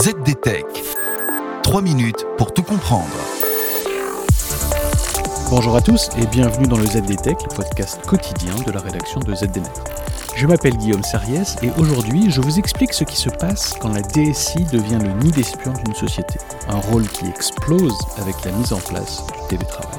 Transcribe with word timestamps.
ZDTech. 0.00 0.64
3 1.64 1.82
minutes 1.82 2.24
pour 2.36 2.54
tout 2.54 2.62
comprendre. 2.62 3.08
Bonjour 5.50 5.74
à 5.74 5.80
tous 5.80 6.08
et 6.16 6.26
bienvenue 6.26 6.68
dans 6.68 6.78
le 6.78 6.86
ZDTech, 6.86 7.36
le 7.42 7.56
podcast 7.56 8.00
quotidien 8.06 8.54
de 8.64 8.70
la 8.70 8.78
rédaction 8.78 9.18
de 9.18 9.34
ZDNet. 9.34 9.72
Je 10.36 10.46
m'appelle 10.46 10.76
Guillaume 10.76 11.02
Sariès 11.02 11.56
et 11.64 11.70
aujourd'hui 11.80 12.30
je 12.30 12.40
vous 12.40 12.60
explique 12.60 12.92
ce 12.92 13.02
qui 13.02 13.16
se 13.16 13.28
passe 13.28 13.74
quand 13.80 13.92
la 13.92 14.02
DSI 14.02 14.66
devient 14.72 15.00
le 15.02 15.10
nid 15.24 15.32
d'espion 15.32 15.72
d'une 15.84 15.96
société. 15.96 16.38
Un 16.68 16.78
rôle 16.78 17.08
qui 17.08 17.26
explose 17.26 17.98
avec 18.18 18.36
la 18.44 18.52
mise 18.52 18.72
en 18.72 18.78
place 18.78 19.26
du 19.26 19.48
télétravail. 19.56 19.98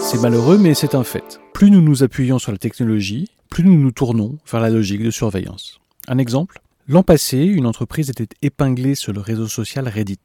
C'est 0.00 0.20
malheureux 0.20 0.58
mais 0.58 0.74
c'est 0.74 0.94
un 0.94 1.02
fait. 1.02 1.40
Plus 1.54 1.72
nous 1.72 1.82
nous 1.82 2.04
appuyons 2.04 2.38
sur 2.38 2.52
la 2.52 2.58
technologie, 2.58 3.30
plus 3.50 3.64
nous 3.64 3.76
nous 3.76 3.90
tournons 3.90 4.38
vers 4.48 4.60
la 4.60 4.70
logique 4.70 5.02
de 5.02 5.10
surveillance. 5.10 5.80
Un 6.06 6.18
exemple 6.18 6.60
L'an 6.86 7.02
passé, 7.02 7.38
une 7.38 7.66
entreprise 7.66 8.10
était 8.10 8.28
épinglée 8.42 8.94
sur 8.94 9.14
le 9.14 9.20
réseau 9.20 9.48
social 9.48 9.88
Reddit. 9.88 10.18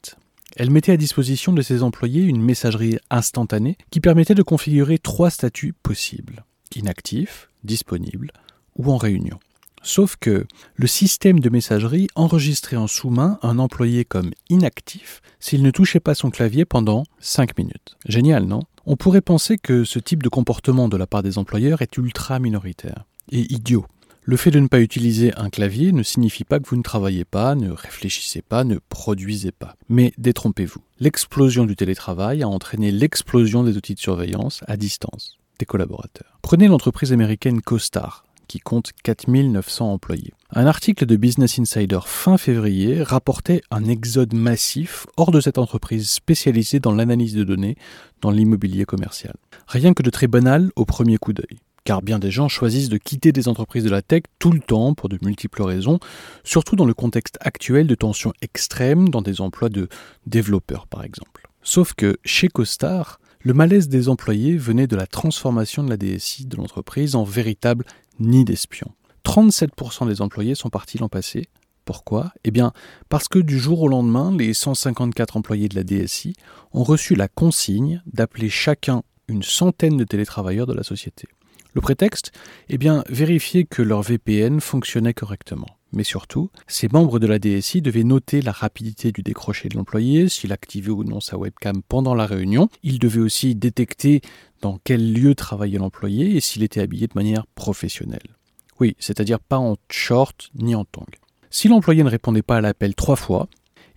Elle 0.57 0.71
mettait 0.71 0.91
à 0.91 0.97
disposition 0.97 1.53
de 1.53 1.61
ses 1.61 1.83
employés 1.83 2.23
une 2.23 2.41
messagerie 2.41 2.97
instantanée 3.09 3.77
qui 3.91 4.01
permettait 4.01 4.35
de 4.35 4.43
configurer 4.43 4.97
trois 4.97 5.29
statuts 5.29 5.73
possibles 5.73 6.43
inactif, 6.75 7.49
disponible 7.63 8.31
ou 8.75 8.91
en 8.91 8.97
réunion. 8.97 9.39
Sauf 9.81 10.17
que 10.17 10.45
le 10.75 10.87
système 10.87 11.39
de 11.39 11.49
messagerie 11.49 12.09
enregistrait 12.15 12.75
en 12.75 12.87
sous-main 12.87 13.39
un 13.41 13.57
employé 13.59 14.03
comme 14.03 14.31
inactif 14.49 15.21
s'il 15.39 15.63
ne 15.63 15.71
touchait 15.71 16.01
pas 16.01 16.15
son 16.15 16.29
clavier 16.29 16.65
pendant 16.65 17.03
5 17.21 17.57
minutes. 17.57 17.95
Génial, 18.05 18.45
non? 18.45 18.63
On 18.85 18.97
pourrait 18.97 19.21
penser 19.21 19.57
que 19.57 19.85
ce 19.85 19.99
type 19.99 20.23
de 20.23 20.29
comportement 20.29 20.89
de 20.89 20.97
la 20.97 21.07
part 21.07 21.23
des 21.23 21.37
employeurs 21.37 21.81
est 21.81 21.95
ultra 21.95 22.39
minoritaire 22.39 23.05
et 23.31 23.51
idiot. 23.53 23.85
Le 24.21 24.37
fait 24.37 24.51
de 24.51 24.59
ne 24.59 24.67
pas 24.67 24.81
utiliser 24.81 25.33
un 25.37 25.49
clavier 25.49 25.91
ne 25.91 26.03
signifie 26.03 26.43
pas 26.43 26.59
que 26.59 26.67
vous 26.69 26.75
ne 26.75 26.83
travaillez 26.83 27.25
pas, 27.25 27.55
ne 27.55 27.71
réfléchissez 27.71 28.41
pas, 28.41 28.63
ne 28.63 28.77
produisez 28.89 29.51
pas. 29.51 29.75
Mais 29.87 30.13
détrompez-vous. 30.17 30.81
L'explosion 30.99 31.65
du 31.65 31.75
télétravail 31.75 32.43
a 32.43 32.47
entraîné 32.47 32.91
l'explosion 32.91 33.63
des 33.63 33.77
outils 33.77 33.95
de 33.95 33.99
surveillance 33.99 34.61
à 34.67 34.77
distance 34.77 35.39
des 35.57 35.65
collaborateurs. 35.65 36.39
Prenez 36.41 36.67
l'entreprise 36.67 37.11
américaine 37.11 37.61
CoStar, 37.61 38.23
qui 38.47 38.59
compte 38.59 38.91
4900 39.03 39.93
employés. 39.93 40.33
Un 40.51 40.65
article 40.65 41.05
de 41.05 41.15
Business 41.15 41.59
Insider 41.59 41.99
fin 42.03 42.37
février 42.37 43.03
rapportait 43.03 43.61
un 43.71 43.85
exode 43.85 44.33
massif 44.33 45.05
hors 45.15 45.31
de 45.31 45.39
cette 45.39 45.57
entreprise 45.57 46.09
spécialisée 46.09 46.79
dans 46.79 46.93
l'analyse 46.93 47.35
de 47.35 47.43
données 47.43 47.77
dans 48.21 48.31
l'immobilier 48.31 48.85
commercial. 48.85 49.35
Rien 49.67 49.93
que 49.93 50.03
de 50.03 50.09
très 50.09 50.27
banal 50.27 50.71
au 50.75 50.85
premier 50.85 51.17
coup 51.17 51.33
d'œil 51.33 51.59
car 51.89 52.03
bien 52.03 52.19
des 52.19 52.29
gens 52.29 52.47
choisissent 52.49 52.89
de 52.89 52.99
quitter 52.99 53.31
des 53.31 53.47
entreprises 53.47 53.83
de 53.83 53.89
la 53.89 54.03
tech 54.03 54.21
tout 54.37 54.51
le 54.51 54.59
temps 54.59 54.93
pour 54.93 55.09
de 55.09 55.17
multiples 55.23 55.63
raisons, 55.63 55.97
surtout 56.43 56.75
dans 56.75 56.85
le 56.85 56.93
contexte 56.93 57.39
actuel 57.41 57.87
de 57.87 57.95
tensions 57.95 58.31
extrêmes 58.43 59.09
dans 59.09 59.23
des 59.23 59.41
emplois 59.41 59.69
de 59.69 59.89
développeurs 60.27 60.85
par 60.85 61.03
exemple. 61.03 61.49
Sauf 61.63 61.95
que 61.95 62.17
chez 62.23 62.47
CoStar, 62.47 63.19
le 63.41 63.55
malaise 63.55 63.89
des 63.89 64.07
employés 64.07 64.55
venait 64.55 64.85
de 64.85 64.95
la 64.95 65.07
transformation 65.07 65.83
de 65.83 65.89
la 65.89 65.97
DSI 65.97 66.45
de 66.45 66.57
l'entreprise 66.57 67.15
en 67.15 67.23
véritable 67.23 67.85
nid 68.19 68.45
d'espions. 68.45 68.93
37% 69.25 70.07
des 70.07 70.21
employés 70.21 70.53
sont 70.53 70.69
partis 70.69 70.99
l'an 70.99 71.09
passé. 71.09 71.49
Pourquoi? 71.85 72.31
Eh 72.43 72.51
bien, 72.51 72.71
parce 73.09 73.27
que 73.27 73.39
du 73.39 73.57
jour 73.57 73.81
au 73.81 73.87
lendemain, 73.87 74.31
les 74.37 74.53
154 74.53 75.37
employés 75.37 75.69
de 75.69 75.75
la 75.75 75.83
DSI 75.83 76.35
ont 76.71 76.83
reçu 76.83 77.15
la 77.15 77.27
consigne 77.27 78.03
d'appeler 78.05 78.49
chacun 78.49 79.01
une 79.27 79.41
centaine 79.41 79.97
de 79.97 80.03
télétravailleurs 80.03 80.67
de 80.67 80.73
la 80.73 80.83
société. 80.83 81.27
Le 81.73 81.81
prétexte 81.81 82.31
Eh 82.67 82.77
bien, 82.77 83.03
vérifier 83.09 83.65
que 83.65 83.81
leur 83.81 84.01
VPN 84.01 84.59
fonctionnait 84.59 85.13
correctement. 85.13 85.67
Mais 85.91 86.03
surtout, 86.03 86.49
ces 86.67 86.87
membres 86.87 87.19
de 87.19 87.27
la 87.27 87.39
DSI 87.39 87.81
devaient 87.81 88.03
noter 88.03 88.41
la 88.41 88.51
rapidité 88.51 89.11
du 89.11 89.21
décroché 89.21 89.69
de 89.69 89.75
l'employé, 89.75 90.29
s'il 90.29 90.51
activait 90.51 90.91
ou 90.91 91.03
non 91.03 91.19
sa 91.19 91.37
webcam 91.37 91.81
pendant 91.87 92.15
la 92.15 92.25
réunion. 92.25 92.69
Ils 92.83 92.99
devaient 92.99 93.21
aussi 93.21 93.55
détecter 93.55 94.21
dans 94.61 94.79
quel 94.83 95.13
lieu 95.13 95.35
travaillait 95.35 95.79
l'employé 95.79 96.35
et 96.35 96.41
s'il 96.41 96.63
était 96.63 96.81
habillé 96.81 97.07
de 97.07 97.13
manière 97.15 97.45
professionnelle. 97.47 98.35
Oui, 98.79 98.95
c'est-à-dire 98.99 99.39
pas 99.39 99.57
en 99.57 99.77
short 99.89 100.49
ni 100.55 100.73
en 100.75 100.85
tong. 100.85 101.07
Si 101.49 101.67
l'employé 101.67 102.03
ne 102.03 102.09
répondait 102.09 102.41
pas 102.41 102.57
à 102.57 102.61
l'appel 102.61 102.95
trois 102.95 103.15
fois, 103.15 103.47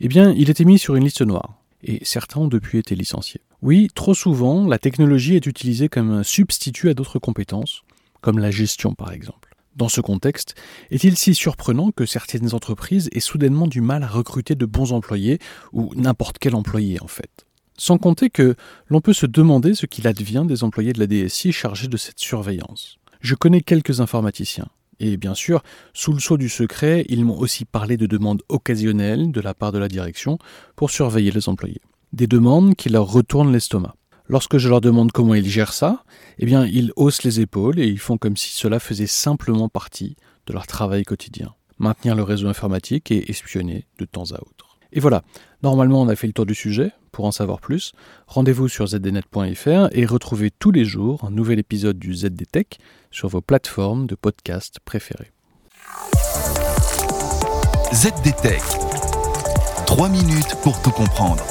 eh 0.01 0.09
bien, 0.09 0.33
il 0.33 0.51
était 0.51 0.65
mis 0.65 0.79
sur 0.79 0.97
une 0.97 1.05
liste 1.05 1.23
noire. 1.23 1.63
Et 1.85 2.01
certains 2.05 2.41
ont 2.41 2.49
depuis 2.49 2.79
été 2.79 2.95
licenciés. 2.95 3.43
Oui, 3.63 3.89
trop 3.95 4.13
souvent, 4.13 4.67
la 4.67 4.81
technologie 4.81 5.37
est 5.37 5.47
utilisée 5.47 5.89
comme 5.89 6.11
un 6.11 6.25
substitut 6.25 6.91
à 6.91 6.95
d'autres 6.95 7.21
compétences, 7.21 7.83
comme 8.21 8.41
la 8.41 8.51
gestion 8.51 8.93
par 8.93 9.13
exemple. 9.13 9.55
Dans 9.77 9.89
ce 9.89 10.01
contexte, 10.01 10.57
est-il 10.91 11.17
si 11.17 11.33
surprenant 11.33 11.93
que 11.93 12.05
certaines 12.05 12.55
entreprises 12.55 13.09
aient 13.13 13.21
soudainement 13.21 13.69
du 13.69 13.81
mal 13.81 14.03
à 14.03 14.09
recruter 14.09 14.57
de 14.57 14.67
bons 14.67 14.93
employés, 14.93 15.39
ou 15.73 15.93
n'importe 15.95 16.39
quel 16.41 16.57
employé 16.57 17.01
en 17.01 17.07
fait? 17.07 17.47
Sans 17.79 17.99
compter 17.99 18.31
que 18.31 18.57
l'on 18.89 19.01
peut 19.01 19.13
se 19.13 19.27
demander 19.27 19.77
ce 19.77 19.87
qu'il 19.87 20.09
advient 20.09 20.45
des 20.45 20.65
employés 20.65 20.93
de 20.93 20.99
la 20.99 21.07
DSI 21.07 21.53
chargés 21.53 21.87
de 21.87 21.97
cette 21.97 22.19
surveillance. 22.19 22.99
Je 23.21 23.37
connais 23.37 23.61
quelques 23.61 24.01
informaticiens. 24.01 24.69
Et 24.99 25.17
bien 25.17 25.35
sûr, 25.35 25.63
sous 25.95 26.13
le 26.13 26.19
sceau 26.19 26.37
du 26.37 26.49
secret, 26.49 27.07
ils 27.09 27.25
m'ont 27.25 27.39
aussi 27.39 27.65
parlé 27.65 27.97
de 27.97 28.07
demandes 28.07 28.43
occasionnelles 28.49 29.31
de 29.31 29.41
la 29.41 29.55
part 29.55 29.71
de 29.71 29.79
la 29.79 29.89
direction 29.89 30.39
pour 30.75 30.91
surveiller 30.91 31.31
les 31.31 31.49
employés 31.49 31.81
des 32.13 32.27
demandes 32.27 32.75
qui 32.75 32.89
leur 32.89 33.07
retournent 33.07 33.53
l'estomac. 33.53 33.95
Lorsque 34.29 34.59
je 34.59 34.69
leur 34.69 34.81
demande 34.81 35.13
comment 35.13 35.35
ils 35.35 35.49
gèrent 35.49 35.73
ça, 35.73 36.05
eh 36.39 36.47
bien, 36.47 36.65
ils 36.67 36.93
haussent 36.97 37.23
les 37.23 37.41
épaules 37.41 37.79
et 37.79 37.87
ils 37.87 37.99
font 37.99 38.17
comme 38.17 38.37
si 38.37 38.55
cela 38.55 38.79
faisait 38.79 39.07
simplement 39.07 39.69
partie 39.69 40.17
de 40.47 40.53
leur 40.53 40.67
travail 40.67 41.05
quotidien. 41.05 41.55
Maintenir 41.79 42.15
le 42.15 42.23
réseau 42.23 42.49
informatique 42.49 43.11
et 43.11 43.31
espionner 43.31 43.87
de 43.99 44.05
temps 44.05 44.31
à 44.31 44.41
autre. 44.41 44.79
Et 44.93 45.01
voilà, 45.01 45.23
normalement 45.63 46.03
on 46.03 46.09
a 46.09 46.17
fait 46.17 46.27
le 46.27 46.33
tour 46.33 46.47
du 46.47 46.55
sujet. 46.55 46.93
Pour 47.13 47.25
en 47.27 47.33
savoir 47.33 47.61
plus, 47.61 47.93
rendez-vous 48.27 48.69
sur 48.69 48.87
zdnet.fr 48.87 49.89
et 49.93 50.07
retrouvez 50.07 50.51
tous 50.51 50.71
les 50.71 50.85
jours 50.85 51.25
un 51.25 51.31
nouvel 51.31 51.59
épisode 51.59 51.99
du 51.99 52.15
ZDTech 52.15 52.79
sur 53.11 53.29
vos 53.29 53.43
plateformes 53.43 54.07
de 54.07 54.15
podcast 54.15 54.79
préférées. 54.85 55.31
ZDTech. 57.93 58.63
3 59.87 60.09
minutes 60.09 60.57
pour 60.63 60.81
tout 60.81 60.91
comprendre. 60.91 61.45